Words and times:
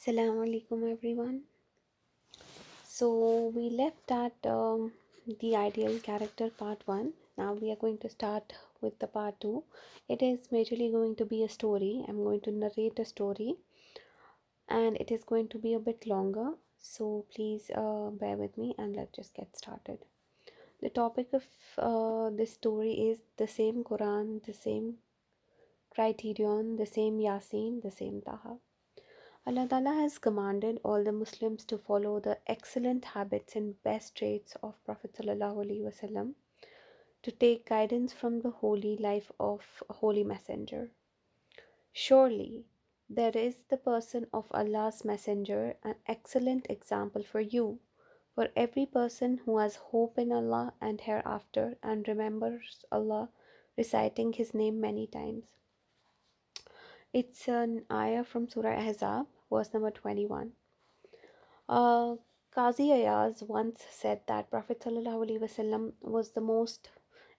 Assalamu 0.00 0.42
alaikum 0.42 0.84
everyone. 0.90 1.42
So 2.84 3.08
we 3.54 3.68
left 3.68 4.10
at 4.10 4.46
um, 4.46 4.92
the 5.40 5.54
ideal 5.54 5.98
character 5.98 6.48
part 6.48 6.80
1. 6.86 7.12
Now 7.36 7.52
we 7.52 7.70
are 7.70 7.76
going 7.76 7.98
to 7.98 8.08
start 8.08 8.54
with 8.80 8.98
the 8.98 9.06
part 9.06 9.38
2. 9.42 9.62
It 10.08 10.22
is 10.22 10.48
majorly 10.48 10.90
going 10.90 11.16
to 11.16 11.26
be 11.26 11.42
a 11.44 11.50
story. 11.50 12.02
I'm 12.08 12.24
going 12.24 12.40
to 12.46 12.50
narrate 12.50 12.98
a 12.98 13.04
story 13.04 13.56
and 14.70 14.96
it 14.96 15.10
is 15.10 15.22
going 15.22 15.48
to 15.48 15.58
be 15.58 15.74
a 15.74 15.78
bit 15.78 16.06
longer. 16.06 16.52
So 16.78 17.26
please 17.34 17.70
uh, 17.74 18.08
bear 18.08 18.38
with 18.38 18.56
me 18.56 18.74
and 18.78 18.96
let's 18.96 19.14
just 19.14 19.34
get 19.34 19.54
started. 19.54 19.98
The 20.80 20.88
topic 20.88 21.34
of 21.34 21.44
uh, 21.76 22.30
this 22.34 22.54
story 22.54 22.92
is 23.10 23.18
the 23.36 23.48
same 23.48 23.84
Quran, 23.84 24.42
the 24.46 24.54
same 24.54 24.94
criterion, 25.94 26.76
the 26.76 26.86
same 26.86 27.18
Yasin, 27.18 27.82
the 27.82 27.90
same 27.90 28.22
Taha. 28.22 28.56
Allah 29.46 29.66
Ta'ala 29.66 29.94
has 29.94 30.18
commanded 30.18 30.80
all 30.84 31.02
the 31.02 31.12
Muslims 31.12 31.64
to 31.64 31.78
follow 31.78 32.20
the 32.20 32.38
excellent 32.46 33.04
habits 33.06 33.56
and 33.56 33.82
best 33.82 34.14
traits 34.14 34.54
of 34.62 34.84
Prophet 34.84 35.14
Wasallam, 35.14 36.34
to 37.22 37.30
take 37.30 37.68
guidance 37.68 38.12
from 38.12 38.40
the 38.40 38.50
holy 38.50 38.96
life 38.96 39.32
of 39.40 39.82
a 39.88 39.94
holy 39.94 40.24
messenger. 40.24 40.90
Surely 41.92 42.66
there 43.08 43.32
is 43.34 43.64
the 43.68 43.76
person 43.76 44.26
of 44.32 44.46
Allah's 44.52 45.04
messenger, 45.04 45.74
an 45.82 45.96
excellent 46.06 46.66
example 46.68 47.22
for 47.22 47.40
you, 47.40 47.80
for 48.34 48.48
every 48.54 48.86
person 48.86 49.40
who 49.44 49.58
has 49.58 49.76
hope 49.76 50.18
in 50.18 50.32
Allah 50.32 50.74
and 50.80 51.00
hereafter 51.00 51.76
and 51.82 52.06
remembers 52.06 52.84
Allah, 52.92 53.30
reciting 53.76 54.34
His 54.34 54.54
name 54.54 54.80
many 54.80 55.06
times. 55.06 55.44
It's 57.12 57.48
an 57.48 57.86
ayah 57.90 58.22
from 58.22 58.48
Surah 58.48 58.76
Ahzab, 58.78 59.26
verse 59.50 59.74
number 59.74 59.90
21. 59.90 60.52
Uh, 61.68 62.14
Qazi 62.54 62.92
Ayaz 62.92 63.42
once 63.42 63.82
said 63.90 64.20
that 64.28 64.48
Prophet 64.48 64.78
ﷺ 64.78 65.92
was 66.02 66.30
the 66.30 66.40
most 66.40 66.90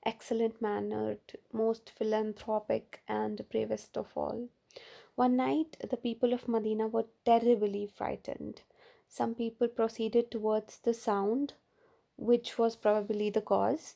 excellent 0.06 0.62
mannered, 0.62 1.22
most 1.54 1.90
philanthropic, 1.90 3.02
and 3.08 3.48
bravest 3.50 3.96
of 3.96 4.08
all. 4.14 4.50
One 5.16 5.38
night, 5.38 5.78
the 5.90 5.96
people 5.96 6.34
of 6.34 6.50
Medina 6.50 6.90
were 6.90 7.06
terribly 7.24 7.88
frightened. 7.88 8.64
Some 9.08 9.36
people 9.36 9.70
proceeded 9.70 10.32
towards 10.32 10.80
the 10.80 10.94
sound, 10.94 11.54
which 12.18 12.58
was 12.58 12.76
probably 12.76 13.30
the 13.30 13.42
cause. 13.42 13.96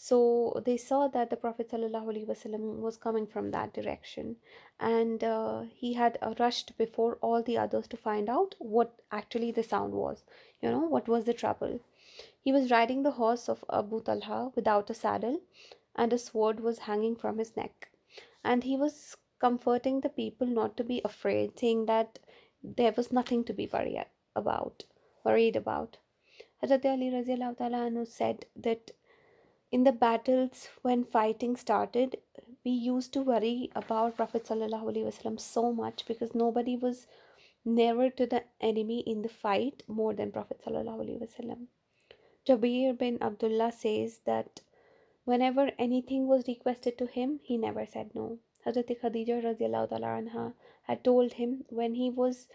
So 0.00 0.62
they 0.64 0.76
saw 0.76 1.08
that 1.08 1.28
the 1.28 1.36
Prophet 1.36 1.72
ﷺ 1.72 2.78
was 2.78 2.96
coming 2.96 3.26
from 3.26 3.50
that 3.50 3.72
direction, 3.72 4.36
and 4.78 5.24
uh, 5.24 5.62
he 5.74 5.94
had 5.94 6.18
uh, 6.22 6.34
rushed 6.38 6.78
before 6.78 7.18
all 7.20 7.42
the 7.42 7.58
others 7.58 7.88
to 7.88 7.96
find 7.96 8.28
out 8.28 8.54
what 8.60 9.00
actually 9.10 9.50
the 9.50 9.64
sound 9.64 9.92
was. 9.92 10.22
You 10.62 10.70
know, 10.70 10.86
what 10.86 11.08
was 11.08 11.24
the 11.24 11.34
trouble? 11.34 11.80
He 12.40 12.52
was 12.52 12.70
riding 12.70 13.02
the 13.02 13.10
horse 13.10 13.48
of 13.48 13.64
Abu 13.72 14.00
Talha 14.00 14.52
without 14.54 14.88
a 14.88 14.94
saddle, 14.94 15.40
and 15.96 16.12
a 16.12 16.18
sword 16.18 16.60
was 16.60 16.78
hanging 16.78 17.16
from 17.16 17.38
his 17.38 17.56
neck. 17.56 17.90
And 18.44 18.62
he 18.62 18.76
was 18.76 19.16
comforting 19.40 20.00
the 20.00 20.10
people 20.10 20.46
not 20.46 20.76
to 20.76 20.84
be 20.84 21.02
afraid, 21.04 21.58
saying 21.58 21.86
that 21.86 22.20
there 22.62 22.94
was 22.96 23.10
nothing 23.10 23.42
to 23.46 23.52
be 23.52 23.66
worried 23.66 24.06
about. 24.36 24.84
Worried 25.24 25.56
about. 25.56 25.98
Hazrat 26.62 26.84
Ali 26.84 28.04
said 28.04 28.46
that 28.54 28.92
in 29.70 29.84
the 29.84 29.92
battles 29.92 30.68
when 30.80 31.04
fighting 31.04 31.54
started 31.54 32.16
we 32.64 32.70
used 32.70 33.12
to 33.12 33.20
worry 33.20 33.70
about 33.80 34.16
prophet 34.16 34.44
wasallam 34.44 35.38
so 35.38 35.72
much 35.72 36.04
because 36.06 36.34
nobody 36.34 36.76
was 36.76 37.06
nearer 37.64 38.08
to 38.08 38.26
the 38.26 38.42
enemy 38.60 39.00
in 39.00 39.20
the 39.22 39.28
fight 39.28 39.82
more 39.86 40.14
than 40.14 40.32
prophet 40.32 40.60
wasallam. 40.66 41.66
Jabir 42.46 42.96
bin 42.96 43.18
abdullah 43.20 43.70
says 43.70 44.20
that 44.24 44.62
whenever 45.24 45.70
anything 45.78 46.26
was 46.26 46.48
requested 46.48 46.96
to 46.96 47.06
him 47.06 47.38
he 47.42 47.58
never 47.58 47.84
said 47.84 48.14
no. 48.14 48.38
Hazrat 48.64 48.98
khadija 49.00 49.42
anha 49.58 50.54
had 50.84 51.04
told 51.04 51.34
him 51.34 51.64
when 51.68 51.94
he 51.94 52.08
was 52.08 52.48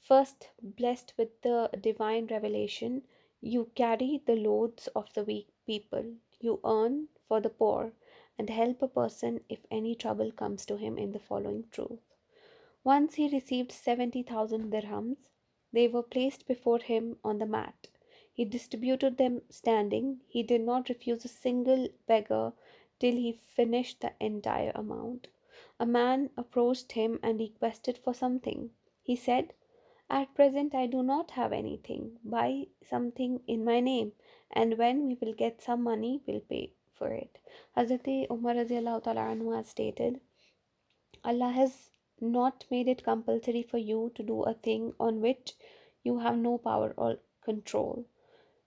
first 0.00 0.48
blessed 0.60 1.12
with 1.16 1.40
the 1.42 1.70
divine 1.80 2.26
revelation 2.26 3.02
you 3.40 3.70
carry 3.76 4.20
the 4.26 4.34
loads 4.34 4.88
of 4.88 5.12
the 5.14 5.22
weak 5.22 5.48
people 5.64 6.04
you 6.40 6.60
earn 6.64 7.08
for 7.28 7.40
the 7.40 7.50
poor 7.50 7.92
and 8.38 8.50
help 8.50 8.82
a 8.82 8.88
person 8.88 9.40
if 9.48 9.66
any 9.70 9.94
trouble 9.94 10.32
comes 10.32 10.66
to 10.66 10.76
him 10.76 10.98
in 10.98 11.12
the 11.12 11.18
following 11.18 11.64
truth. 11.70 12.00
Once 12.82 13.14
he 13.14 13.28
received 13.28 13.70
70,000 13.70 14.72
dirhams. 14.72 15.28
They 15.72 15.86
were 15.86 16.02
placed 16.02 16.48
before 16.48 16.80
him 16.80 17.18
on 17.22 17.38
the 17.38 17.46
mat. 17.46 17.88
He 18.32 18.44
distributed 18.44 19.18
them 19.18 19.42
standing. 19.50 20.22
He 20.26 20.42
did 20.42 20.62
not 20.62 20.88
refuse 20.88 21.24
a 21.24 21.28
single 21.28 21.88
beggar 22.06 22.52
till 22.98 23.12
he 23.12 23.32
finished 23.32 24.00
the 24.00 24.12
entire 24.18 24.72
amount. 24.74 25.28
A 25.78 25.86
man 25.86 26.30
approached 26.36 26.92
him 26.92 27.20
and 27.22 27.38
requested 27.38 27.98
for 27.98 28.14
something. 28.14 28.70
He 29.02 29.14
said, 29.14 29.52
At 30.12 30.34
present 30.34 30.74
I 30.74 30.86
do 30.88 31.04
not 31.04 31.30
have 31.30 31.52
anything. 31.52 32.18
Buy 32.24 32.66
something 32.82 33.42
in 33.46 33.64
my 33.64 33.78
name 33.78 34.10
and 34.50 34.76
when 34.76 35.06
we 35.06 35.14
will 35.20 35.32
get 35.32 35.62
some 35.62 35.84
money, 35.84 36.20
we'll 36.26 36.40
pay 36.40 36.72
for 36.94 37.12
it. 37.12 37.38
Hazrat 37.76 38.28
Umar 38.28 38.54
anhu 38.54 39.54
has 39.54 39.68
stated, 39.68 40.20
Allah 41.24 41.50
has 41.50 41.90
not 42.20 42.64
made 42.72 42.88
it 42.88 43.04
compulsory 43.04 43.62
for 43.62 43.78
you 43.78 44.10
to 44.16 44.24
do 44.24 44.42
a 44.42 44.54
thing 44.54 44.94
on 44.98 45.20
which 45.20 45.54
you 46.02 46.18
have 46.18 46.36
no 46.36 46.58
power 46.58 46.92
or 46.96 47.18
control. 47.44 48.04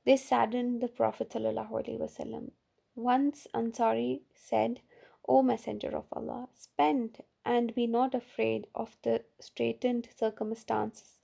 This 0.05 0.23
saddened 0.23 0.79
the 0.79 0.87
Prophet 0.87 1.29
ﷺ. 1.31 2.51
Once 2.95 3.47
Ansari 3.53 4.21
said, 4.33 4.79
O 5.27 5.43
Messenger 5.43 5.97
of 5.97 6.05
Allah, 6.13 6.47
spend 6.55 7.21
and 7.43 7.75
be 7.75 7.85
not 7.85 8.15
afraid 8.15 8.67
of 8.73 8.95
the 9.03 9.25
straitened 9.41 10.07
circumstances 10.15 11.19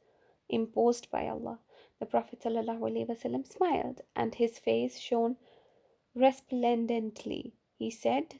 imposed 0.50 1.10
by 1.12 1.28
Allah. 1.28 1.60
The 2.00 2.06
Prophet 2.06 2.42
smiled 2.42 4.02
and 4.16 4.36
his 4.36 4.60
face 4.60 5.00
shone 5.00 5.38
resplendently. 6.16 7.54
He 7.78 7.92
said, 7.92 8.40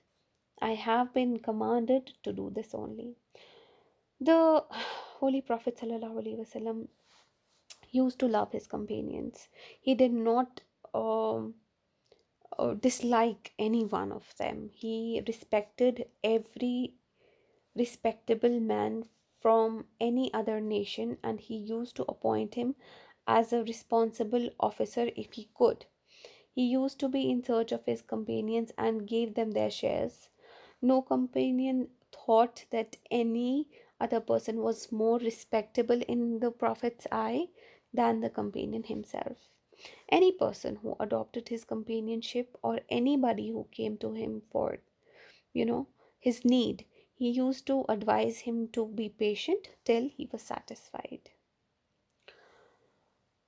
I 0.62 0.74
have 0.76 1.14
been 1.14 1.40
commanded 1.40 2.14
to 2.24 2.34
do 2.34 2.50
this 2.50 2.74
only. 2.74 3.16
The 4.20 4.64
Holy 5.20 5.42
Prophet 5.42 5.80
used 7.92 8.20
to 8.20 8.28
love 8.28 8.52
his 8.52 8.68
companions. 8.68 9.48
He 9.82 9.96
did 9.96 10.12
not 10.14 10.62
uh, 10.94 11.42
uh, 12.58 12.74
dislike 12.74 13.54
any 13.58 13.86
one 13.86 14.12
of 14.12 14.34
them. 14.38 14.70
He 14.74 15.24
respected 15.28 16.06
every 16.24 16.96
respectable 17.76 18.60
man 18.60 19.06
from 19.42 19.86
any 20.00 20.34
other 20.34 20.60
nation 20.60 21.18
and 21.24 21.40
he 21.40 21.56
used 21.56 21.96
to 21.96 22.06
appoint 22.10 22.56
him 22.56 22.76
as 23.28 23.54
a 23.54 23.64
responsible 23.64 24.50
officer 24.60 25.10
if 25.16 25.34
he 25.34 25.50
could. 25.56 25.86
He 26.52 26.66
used 26.66 27.00
to 27.00 27.08
be 27.08 27.30
in 27.30 27.44
search 27.44 27.72
of 27.72 27.86
his 27.86 28.02
companions 28.02 28.72
and 28.78 29.08
gave 29.08 29.36
them 29.36 29.52
their 29.52 29.72
shares. 29.72 30.30
No 30.82 31.02
companion 31.02 31.90
thought 32.12 32.66
that 32.72 32.98
any 33.12 33.68
other 34.00 34.20
person 34.20 34.62
was 34.62 34.92
more 34.92 35.20
respectable 35.20 36.02
in 36.08 36.40
the 36.40 36.52
Prophet's 36.52 37.08
eye 37.12 37.48
than 37.94 38.22
the 38.22 38.30
companion 38.30 38.84
himself. 38.84 39.38
Any 40.10 40.32
person 40.32 40.78
who 40.78 40.96
adopted 41.00 41.50
his 41.50 41.64
companionship 41.64 42.58
or 42.62 42.80
anybody 42.90 43.50
who 43.50 43.68
came 43.72 43.98
to 43.98 44.14
him 44.14 44.42
for, 44.52 44.80
you 45.54 45.66
know, 45.66 45.88
his 46.20 46.44
need, 46.44 46.86
he 47.20 47.30
used 47.30 47.68
to 47.68 47.84
advise 47.90 48.40
him 48.40 48.68
to 48.70 48.86
be 48.86 49.10
patient 49.10 49.68
till 49.84 50.08
he 50.08 50.30
was 50.32 50.42
satisfied. 50.42 51.32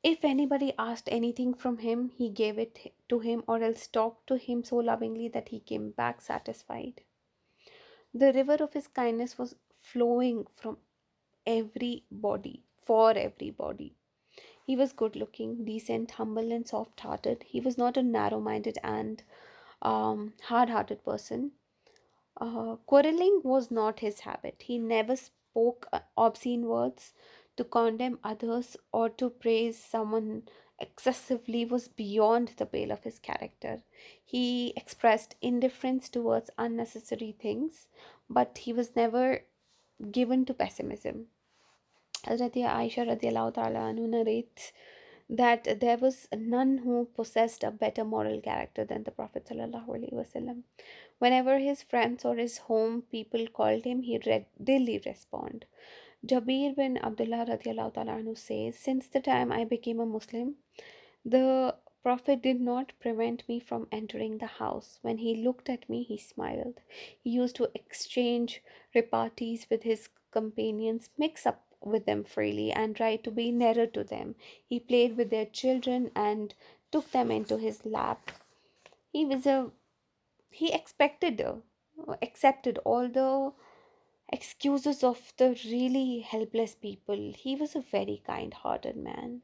If 0.04 0.26
anybody 0.26 0.74
asked 0.78 1.08
anything 1.10 1.54
from 1.54 1.78
him, 1.78 2.10
he 2.10 2.30
gave 2.30 2.60
it 2.60 2.94
to 3.08 3.20
him 3.20 3.44
or 3.48 3.64
else 3.64 3.88
talked 3.88 4.28
to 4.28 4.36
him 4.36 4.66
so 4.66 4.76
lovingly 4.78 5.30
that 5.30 5.50
he 5.50 5.62
came 5.62 5.92
back 5.92 6.20
satisfied. 6.22 7.02
The 8.14 8.34
river 8.34 8.58
of 8.60 8.74
his 8.74 8.88
kindness 8.88 9.38
was 9.38 9.56
flowing 9.82 10.48
from 10.54 10.78
everybody, 11.46 12.64
for 12.84 13.12
everybody. 13.12 13.96
He 14.66 14.76
was 14.76 14.92
good 14.92 15.16
looking, 15.16 15.64
decent, 15.64 16.12
humble, 16.12 16.52
and 16.52 16.68
soft 16.68 17.00
hearted. 17.00 17.44
He 17.48 17.62
was 17.62 17.78
not 17.78 17.96
a 17.96 18.04
narrow 18.04 18.42
minded 18.42 18.80
and 18.84 19.24
um, 19.82 20.34
hard 20.44 20.70
hearted 20.70 21.06
person. 21.06 21.52
Uh, 22.40 22.76
quarreling 22.86 23.42
was 23.44 23.70
not 23.70 24.00
his 24.00 24.22
habit. 24.22 24.64
He 24.66 24.78
never 24.78 25.16
spoke 25.16 25.88
uh, 25.94 26.00
obscene 26.18 26.66
words 26.66 27.14
to 27.58 27.64
condemn 27.64 28.20
others 28.24 28.78
or 28.92 29.10
to 29.10 29.30
praise 29.30 29.78
someone 29.84 30.44
excessively 30.80 31.64
was 31.64 31.88
beyond 31.88 32.54
the 32.58 32.66
pale 32.66 32.92
of 32.92 33.04
his 33.04 33.20
character. 33.20 33.84
He 34.24 34.74
expressed 34.76 35.36
indifference 35.42 36.10
towards 36.10 36.50
unnecessary 36.58 37.36
things, 37.40 37.88
but 38.30 38.58
he 38.60 38.74
was 38.74 38.96
never 38.96 39.44
given 40.12 40.46
to 40.46 40.54
pessimism. 40.54 41.28
Hazrat 42.26 42.56
Aisha 42.56 43.06
radiallahu 43.08 44.10
narrates 44.10 44.72
that 45.30 45.80
there 45.80 45.98
was 45.98 46.28
none 46.36 46.80
who 46.80 47.06
possessed 47.16 47.64
a 47.64 47.72
better 47.72 48.04
moral 48.04 48.42
character 48.42 48.84
than 48.84 49.04
the 49.04 49.12
Prophet 49.12 49.46
sallallahu 49.50 49.88
alaihi 49.88 50.14
wasallam. 50.14 50.64
Whenever 51.22 51.60
his 51.60 51.84
friends 51.84 52.26
or 52.26 52.36
his 52.36 52.58
home 52.68 53.04
people 53.12 53.46
called 53.46 53.84
him, 53.86 54.02
he 54.02 54.20
readily 54.26 55.00
respond. 55.06 55.66
Jabir 56.26 56.76
bin 56.76 56.98
Abdullah 56.98 57.46
radiallahu 57.48 57.94
ta'ala 57.94 58.36
says, 58.36 58.80
Since 58.80 59.08
the 59.08 59.20
time 59.20 59.52
I 59.52 59.64
became 59.64 60.00
a 60.00 60.06
Muslim, 60.08 60.56
the 61.24 61.76
Prophet 62.02 62.42
did 62.42 62.60
not 62.60 62.94
prevent 63.00 63.48
me 63.48 63.60
from 63.60 63.88
entering 63.92 64.40
the 64.40 64.48
house. 64.48 64.98
When 65.04 65.20
he 65.20 65.36
looked 65.36 65.70
at 65.70 65.88
me, 65.88 66.02
he 66.02 66.18
smiled. 66.18 66.80
He 67.24 67.30
used 67.30 67.56
to 67.58 67.70
exchange 67.76 68.64
repartees 68.96 69.70
with 69.70 69.84
his 69.84 70.10
companions, 70.32 71.12
mix 71.20 71.46
up 71.46 71.62
with 71.82 72.08
them 72.08 72.24
freely, 72.24 72.72
and 72.72 72.96
try 72.96 73.18
to 73.18 73.30
be 73.30 73.52
nearer 73.52 73.86
to 73.86 74.04
them. 74.04 74.34
He 74.68 74.80
played 74.80 75.18
with 75.18 75.30
their 75.30 75.46
children 75.46 76.10
and 76.16 76.56
took 76.92 77.12
them 77.12 77.30
into 77.30 77.60
his 77.60 77.86
lap. 77.86 78.32
He 79.14 79.24
was 79.24 79.46
a 79.46 79.70
he 80.52 80.72
expected 80.72 81.42
uh, 81.42 81.56
accepted 82.22 82.78
all 82.86 83.08
the 83.08 83.52
excuses 84.32 85.04
of 85.04 85.34
the 85.38 85.50
really 85.66 86.20
helpless 86.20 86.76
people. 86.76 87.34
He 87.38 87.56
was 87.56 87.76
a 87.76 87.82
very 87.82 88.22
kind 88.26 88.54
hearted 88.54 88.96
man. 88.96 89.42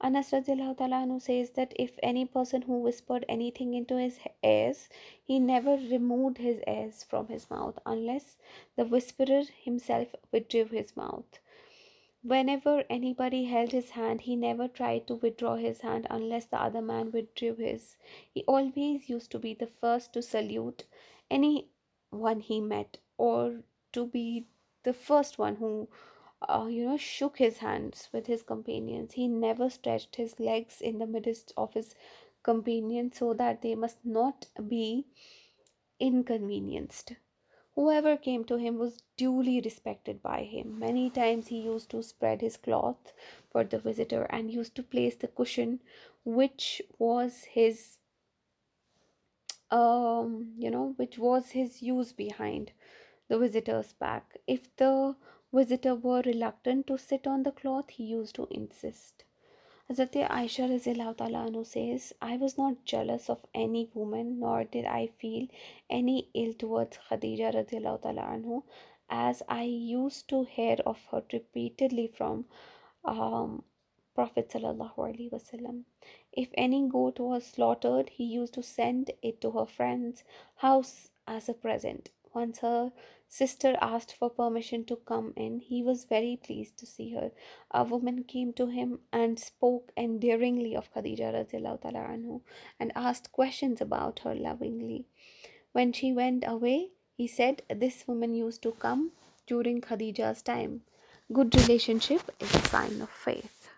Anas 0.00 0.30
radiallahu 0.30 1.20
says 1.20 1.50
that 1.50 1.72
if 1.76 1.98
any 2.02 2.24
person 2.24 2.62
who 2.62 2.78
whispered 2.78 3.24
anything 3.28 3.74
into 3.74 3.96
his 3.96 4.20
ears, 4.44 4.88
he 5.24 5.40
never 5.40 5.72
removed 5.76 6.38
his 6.38 6.60
ears 6.68 7.02
from 7.02 7.26
his 7.26 7.50
mouth 7.50 7.78
unless 7.84 8.36
the 8.76 8.84
whisperer 8.84 9.42
himself 9.64 10.14
withdrew 10.30 10.66
his 10.66 10.96
mouth. 10.96 11.40
Whenever 12.22 12.84
anybody 12.90 13.44
held 13.44 13.72
his 13.72 13.90
hand, 13.90 14.22
he 14.22 14.34
never 14.36 14.68
tried 14.68 15.06
to 15.06 15.14
withdraw 15.14 15.56
his 15.56 15.80
hand 15.82 16.06
unless 16.10 16.46
the 16.46 16.60
other 16.60 16.82
man 16.82 17.12
withdrew 17.12 17.54
his. 17.54 17.96
He 18.32 18.44
always 18.44 19.08
used 19.08 19.30
to 19.30 19.38
be 19.38 19.54
the 19.54 19.66
first 19.66 20.12
to 20.14 20.22
salute 20.22 20.84
anyone 21.30 22.40
he 22.40 22.60
met 22.60 22.98
or 23.16 23.62
to 23.92 24.06
be 24.06 24.46
the 24.82 24.92
first 24.92 25.38
one 25.38 25.56
who 25.56 25.88
uh, 26.48 26.66
you 26.68 26.84
know, 26.86 26.96
shook 26.96 27.38
his 27.38 27.58
hands 27.58 28.08
with 28.12 28.26
his 28.26 28.42
companions. 28.42 29.12
He 29.12 29.28
never 29.28 29.70
stretched 29.70 30.16
his 30.16 30.38
legs 30.38 30.80
in 30.80 30.98
the 30.98 31.06
midst 31.06 31.52
of 31.56 31.74
his 31.74 31.94
companions 32.42 33.18
so 33.18 33.34
that 33.34 33.62
they 33.62 33.74
must 33.74 34.04
not 34.04 34.46
be 34.68 35.06
inconvenienced. 36.00 37.14
Whoever 37.78 38.16
came 38.16 38.44
to 38.46 38.56
him 38.56 38.76
was 38.76 39.04
duly 39.16 39.60
respected 39.60 40.20
by 40.20 40.42
him. 40.42 40.80
Many 40.80 41.10
times 41.10 41.46
he 41.46 41.60
used 41.60 41.90
to 41.90 42.02
spread 42.02 42.40
his 42.40 42.56
cloth 42.56 43.12
for 43.52 43.62
the 43.62 43.78
visitor 43.78 44.24
and 44.30 44.50
used 44.50 44.74
to 44.74 44.82
place 44.82 45.14
the 45.14 45.28
cushion 45.28 45.78
which 46.24 46.82
was 46.98 47.44
his 47.44 47.98
um 49.70 50.54
you 50.58 50.72
know 50.72 50.94
which 50.96 51.18
was 51.18 51.50
his 51.50 51.80
use 51.80 52.12
behind 52.12 52.72
the 53.28 53.38
visitor's 53.38 53.92
back 53.92 54.36
if 54.46 54.74
the 54.76 55.14
visitor 55.52 55.94
were 55.94 56.22
reluctant 56.26 56.86
to 56.88 56.98
sit 56.98 57.28
on 57.28 57.44
the 57.44 57.52
cloth, 57.52 57.90
he 57.90 58.04
used 58.04 58.34
to 58.34 58.48
insist. 58.50 59.24
Hazrat 59.90 60.12
Aisha 60.28 61.64
says, 61.64 62.12
I 62.20 62.36
was 62.36 62.58
not 62.58 62.84
jealous 62.84 63.30
of 63.30 63.46
any 63.54 63.90
woman, 63.94 64.38
nor 64.38 64.64
did 64.64 64.84
I 64.84 65.06
feel 65.18 65.48
any 65.88 66.28
ill 66.34 66.52
towards 66.52 66.98
Khadija 67.08 67.54
as 69.08 69.42
I 69.48 69.62
used 69.62 70.28
to 70.28 70.44
hear 70.44 70.76
of 70.84 71.02
her 71.10 71.22
repeatedly 71.32 72.06
from 72.06 72.44
um, 73.06 73.62
Prophet 74.14 74.50
wasallam. 74.50 75.84
If 76.32 76.50
any 76.52 76.86
goat 76.86 77.18
was 77.18 77.46
slaughtered, 77.46 78.10
he 78.10 78.24
used 78.24 78.52
to 78.54 78.62
send 78.62 79.12
it 79.22 79.40
to 79.40 79.52
her 79.52 79.64
friend's 79.64 80.22
house 80.56 81.08
as 81.26 81.48
a 81.48 81.54
present. 81.54 82.10
Once 82.34 82.58
her 82.58 82.92
sister 83.28 83.76
asked 83.80 84.14
for 84.16 84.30
permission 84.30 84.84
to 84.86 84.96
come 84.96 85.32
in. 85.36 85.60
He 85.60 85.82
was 85.82 86.04
very 86.04 86.38
pleased 86.42 86.78
to 86.78 86.86
see 86.86 87.14
her. 87.14 87.30
A 87.70 87.84
woman 87.84 88.24
came 88.24 88.52
to 88.54 88.66
him 88.66 89.00
and 89.12 89.38
spoke 89.38 89.92
endearingly 89.96 90.74
of 90.74 90.92
Khadija 90.92 91.48
anhu, 91.52 92.40
and 92.80 92.92
asked 92.96 93.32
questions 93.32 93.80
about 93.80 94.20
her 94.20 94.34
lovingly. 94.34 95.04
When 95.72 95.92
she 95.92 96.12
went 96.12 96.44
away, 96.46 96.90
he 97.16 97.26
said, 97.26 97.62
This 97.68 98.06
woman 98.08 98.34
used 98.34 98.62
to 98.62 98.72
come 98.72 99.12
during 99.46 99.80
Khadija's 99.80 100.42
time. 100.42 100.82
Good 101.32 101.54
relationship 101.54 102.30
is 102.40 102.54
a 102.54 102.68
sign 102.68 103.02
of 103.02 103.10
faith. 103.10 103.68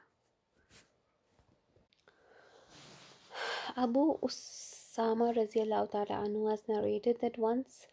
Abu 3.76 4.19
Usama 4.19 5.35
anhu 5.35 6.50
has 6.50 6.62
narrated 6.69 7.19
that 7.20 7.38
once 7.38 7.87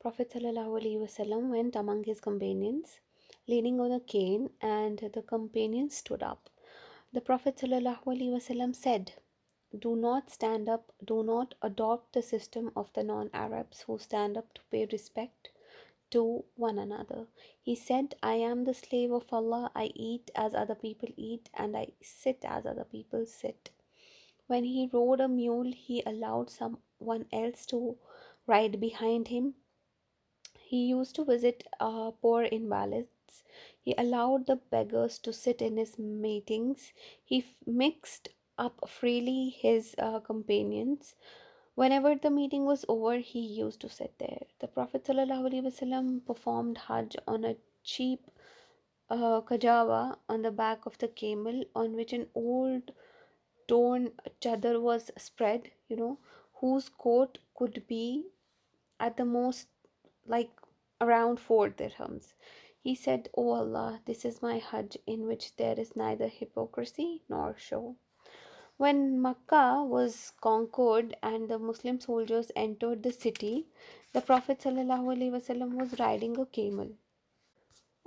Prophet 0.00 0.30
ﷺ 0.30 1.50
went 1.50 1.76
among 1.76 2.04
his 2.04 2.22
companions, 2.22 3.00
leaning 3.46 3.78
on 3.82 3.92
a 3.92 4.00
cane, 4.00 4.48
and 4.62 4.98
the 4.98 5.20
companions 5.20 5.98
stood 5.98 6.22
up. 6.22 6.48
The 7.12 7.20
Prophet 7.20 7.58
ﷺ 7.58 8.74
said, 8.74 9.12
Do 9.78 9.96
not 9.96 10.30
stand 10.30 10.70
up, 10.70 10.90
do 11.04 11.22
not 11.22 11.54
adopt 11.60 12.14
the 12.14 12.22
system 12.22 12.72
of 12.74 12.90
the 12.94 13.04
non 13.04 13.28
Arabs 13.34 13.82
who 13.82 13.98
stand 13.98 14.38
up 14.38 14.54
to 14.54 14.62
pay 14.70 14.88
respect 14.90 15.50
to 16.12 16.44
one 16.56 16.78
another. 16.78 17.26
He 17.60 17.74
said, 17.74 18.14
I 18.22 18.36
am 18.36 18.64
the 18.64 18.72
slave 18.72 19.12
of 19.12 19.30
Allah, 19.30 19.70
I 19.76 19.90
eat 19.94 20.30
as 20.34 20.54
other 20.54 20.74
people 20.74 21.10
eat, 21.18 21.50
and 21.52 21.76
I 21.76 21.88
sit 22.00 22.42
as 22.46 22.64
other 22.64 22.84
people 22.84 23.26
sit. 23.26 23.68
When 24.46 24.64
he 24.64 24.88
rode 24.90 25.20
a 25.20 25.28
mule, 25.28 25.72
he 25.76 26.02
allowed 26.06 26.48
someone 26.48 27.26
else 27.30 27.66
to 27.66 27.98
ride 28.46 28.80
behind 28.80 29.28
him 29.28 29.56
he 30.70 30.84
used 30.86 31.16
to 31.16 31.24
visit 31.24 31.64
uh, 31.80 32.12
poor 32.22 32.44
invalids. 32.44 33.42
He 33.80 33.94
allowed 33.98 34.46
the 34.46 34.54
beggars 34.54 35.18
to 35.20 35.32
sit 35.32 35.60
in 35.60 35.76
his 35.76 35.98
meetings. 35.98 36.92
He 37.24 37.38
f- 37.38 37.66
mixed 37.66 38.28
up 38.56 38.88
freely 38.88 39.48
his 39.48 39.96
uh, 39.98 40.20
companions. 40.20 41.16
Whenever 41.74 42.14
the 42.14 42.30
meeting 42.30 42.66
was 42.66 42.84
over, 42.88 43.16
he 43.16 43.40
used 43.40 43.80
to 43.80 43.88
sit 43.88 44.14
there. 44.20 44.42
The 44.60 44.68
Prophet 44.68 45.04
ﷺ 45.04 46.24
performed 46.24 46.78
Hajj 46.86 47.16
on 47.26 47.44
a 47.44 47.56
cheap 47.82 48.30
uh, 49.08 49.40
kajawa 49.40 50.18
on 50.28 50.42
the 50.42 50.52
back 50.52 50.86
of 50.86 50.98
the 50.98 51.08
camel, 51.08 51.64
on 51.74 51.96
which 51.96 52.12
an 52.12 52.28
old 52.36 52.92
torn 53.66 54.12
chadar 54.40 54.80
was 54.80 55.10
spread, 55.18 55.72
you 55.88 55.96
know, 55.96 56.18
whose 56.60 56.88
coat 56.88 57.38
could 57.56 57.82
be 57.88 58.26
at 59.00 59.16
the 59.16 59.24
most 59.24 59.66
like 60.26 60.50
around 61.00 61.40
four 61.40 61.68
dirhams. 61.70 62.32
He 62.82 62.94
said, 62.94 63.28
O 63.34 63.50
Allah, 63.50 64.00
this 64.06 64.24
is 64.24 64.42
my 64.42 64.58
Hajj 64.58 64.96
in 65.06 65.26
which 65.26 65.56
there 65.56 65.78
is 65.78 65.96
neither 65.96 66.28
hypocrisy 66.28 67.22
nor 67.28 67.56
show. 67.58 67.96
When 68.76 69.20
Makkah 69.20 69.84
was 69.86 70.32
conquered 70.40 71.16
and 71.22 71.48
the 71.48 71.58
Muslim 71.58 72.00
soldiers 72.00 72.50
entered 72.56 73.02
the 73.02 73.12
city, 73.12 73.66
the 74.12 74.20
Prophet 74.20 74.60
ﷺ 74.60 75.74
was 75.74 75.98
riding 75.98 76.38
a 76.38 76.46
camel 76.46 76.92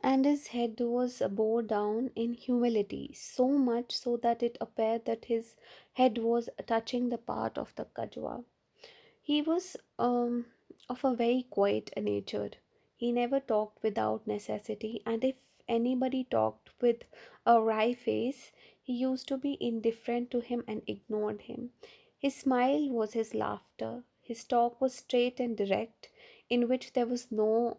and 0.03 0.25
his 0.25 0.47
head 0.47 0.75
was 0.79 1.21
bowed 1.31 1.67
down 1.67 2.11
in 2.13 2.33
humility, 2.33 3.13
so 3.13 3.47
much 3.47 3.95
so 3.95 4.17
that 4.17 4.43
it 4.43 4.57
appeared 4.59 5.05
that 5.05 5.25
his 5.25 5.55
head 5.93 6.17
was 6.17 6.49
touching 6.67 7.07
the 7.07 7.17
part 7.17 7.57
of 7.57 7.73
the 7.75 7.85
kajwa. 7.85 8.43
He 9.21 9.41
was 9.41 9.77
um, 9.97 10.45
of 10.89 11.05
a 11.05 11.15
very 11.15 11.45
quiet 11.49 11.91
nature 11.95 12.51
he 12.95 13.11
never 13.11 13.39
talked 13.39 13.81
without 13.83 14.27
necessity, 14.27 15.01
and 15.05 15.23
if 15.23 15.35
anybody 15.67 16.23
talked 16.23 16.69
with 16.81 17.03
a 17.45 17.61
wry 17.61 17.93
face, 17.93 18.51
he 18.81 18.93
used 18.93 19.27
to 19.27 19.37
be 19.37 19.57
indifferent 19.59 20.29
to 20.31 20.39
him 20.39 20.63
and 20.67 20.81
ignored 20.87 21.41
him. 21.41 21.71
His 22.17 22.35
smile 22.35 22.89
was 22.89 23.13
his 23.13 23.33
laughter. 23.33 24.03
His 24.21 24.43
talk 24.43 24.79
was 24.79 24.95
straight 24.95 25.39
and 25.39 25.57
direct, 25.57 26.09
in 26.49 26.67
which 26.67 26.93
there 26.93 27.05
was 27.05 27.31
no 27.31 27.77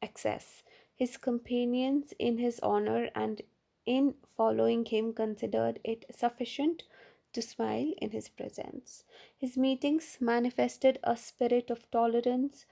excess. 0.00 0.62
His 0.94 1.16
companions, 1.16 2.12
in 2.18 2.38
his 2.38 2.60
honor 2.60 3.10
and 3.14 3.42
in 3.86 4.14
following 4.36 4.84
him, 4.84 5.12
considered 5.12 5.80
it 5.84 6.04
sufficient 6.10 6.84
to 7.32 7.42
smile 7.42 7.92
in 7.98 8.10
his 8.10 8.28
presence. 8.28 9.04
His 9.36 9.56
meetings 9.56 10.18
manifested 10.20 10.98
a 11.02 11.16
spirit 11.16 11.70
of 11.70 11.90
tolerance, 11.90 12.64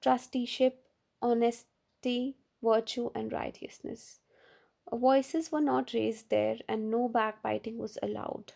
trusteeship, 0.00 0.84
honesty, 1.22 2.36
virtue, 2.62 3.10
and 3.14 3.32
righteousness. 3.32 4.20
Voices 4.92 5.52
were 5.52 5.60
not 5.60 5.92
raised 5.92 6.30
there, 6.30 6.58
and 6.68 6.90
no 6.90 7.08
backbiting 7.08 7.78
was 7.78 7.98
allowed. 8.02 8.54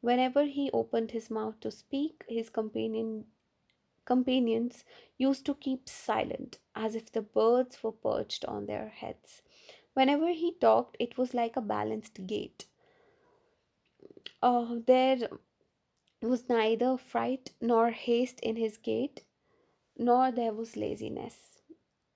Whenever 0.00 0.44
he 0.44 0.70
opened 0.72 1.10
his 1.12 1.30
mouth 1.30 1.58
to 1.60 1.70
speak, 1.70 2.24
his 2.28 2.50
companion, 2.50 3.24
companions 4.04 4.84
used 5.18 5.46
to 5.46 5.54
keep 5.54 5.88
silent, 5.88 6.58
as 6.74 6.94
if 6.94 7.10
the 7.12 7.22
birds 7.22 7.82
were 7.82 7.92
perched 7.92 8.44
on 8.44 8.66
their 8.66 8.88
heads. 8.88 9.42
Whenever 9.94 10.28
he 10.30 10.52
talked, 10.52 10.96
it 10.98 11.18
was 11.18 11.34
like 11.34 11.56
a 11.56 11.60
balanced 11.60 12.26
gait. 12.26 12.66
Uh, 14.42 14.76
there 14.86 15.28
was 16.20 16.48
neither 16.48 16.96
fright 16.96 17.50
nor 17.60 17.90
haste 17.90 18.40
in 18.40 18.56
his 18.56 18.76
gait, 18.76 19.24
nor 19.96 20.30
there 20.32 20.52
was 20.52 20.76
laziness. 20.76 21.61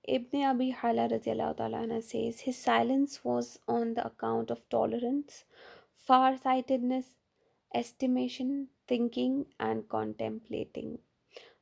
Ibn 0.07 0.43
Abi 0.43 0.69
Hala 0.69 1.09
anha 1.09 2.01
says 2.01 2.39
his 2.39 2.57
silence 2.57 3.25
was 3.25 3.59
on 3.67 3.93
the 3.93 4.05
account 4.07 4.49
of 4.49 4.67
tolerance, 4.69 5.43
far-sightedness, 6.05 7.07
estimation, 7.75 8.69
thinking, 8.87 9.47
and 9.59 9.89
contemplating. 9.89 10.99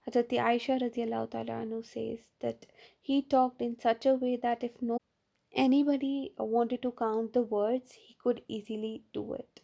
Hazrat 0.08 0.30
Aisha 0.30 0.80
anhu 0.80 1.84
says 1.84 2.20
that 2.40 2.68
he 3.02 3.24
talked 3.24 3.64
in 3.64 3.80
such 3.80 4.06
a 4.06 4.14
way 4.14 4.36
that 4.38 4.64
if 4.64 4.80
no 4.80 5.00
anybody 5.52 6.34
wanted 6.38 6.84
to 6.84 6.92
count 6.92 7.34
the 7.34 7.42
words, 7.42 7.94
he 7.94 8.16
could 8.22 8.44
easily 8.48 9.02
do 9.12 9.34
it. 9.34 9.62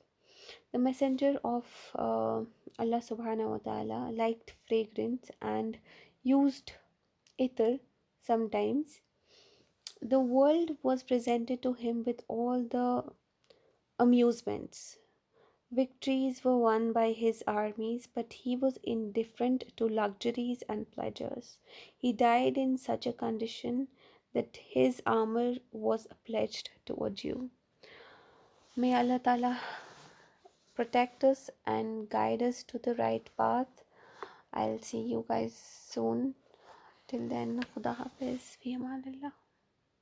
The 0.71 0.79
messenger 0.79 1.39
of 1.43 1.65
uh, 1.93 2.45
Allah 2.79 3.01
subhanahu 3.11 3.49
wa 3.49 3.57
ta'ala 3.59 4.11
liked 4.11 4.55
fragrance 4.67 5.29
and 5.39 5.77
used 6.23 6.71
ether 7.37 7.77
sometimes. 8.21 9.01
The 10.01 10.19
world 10.19 10.77
was 10.81 11.03
presented 11.03 11.61
to 11.63 11.73
him 11.73 12.03
with 12.03 12.23
all 12.27 12.63
the 12.63 13.03
amusements. 13.99 14.97
Victories 15.71 16.43
were 16.43 16.57
won 16.57 16.91
by 16.91 17.11
his 17.11 17.43
armies, 17.47 18.07
but 18.13 18.33
he 18.33 18.55
was 18.55 18.77
indifferent 18.83 19.63
to 19.77 19.87
luxuries 19.87 20.63
and 20.67 20.91
pleasures. 20.91 21.59
He 21.97 22.11
died 22.11 22.57
in 22.57 22.77
such 22.77 23.05
a 23.07 23.13
condition 23.13 23.87
that 24.33 24.57
his 24.57 25.01
armor 25.05 25.55
was 25.71 26.07
pledged 26.25 26.71
towards 26.85 27.23
you. 27.23 27.51
May 28.75 28.95
Allah 28.95 29.19
Ta'ala 29.19 29.61
protect 30.73 31.23
us 31.23 31.49
and 31.65 32.09
guide 32.09 32.41
us 32.41 32.63
to 32.63 32.79
the 32.79 32.95
right 32.95 33.29
path. 33.37 33.83
I'll 34.53 34.81
see 34.81 35.01
you 35.01 35.25
guys 35.27 35.55
soon. 35.55 36.35
till 37.11 37.29
then 37.29 37.65
خدا 37.75 37.93
حافظ 37.93 38.39
في 38.61 38.75
أمان 38.75 39.03
الله. 39.07 39.40